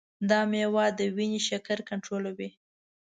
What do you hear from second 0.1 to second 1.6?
دا میوه د وینې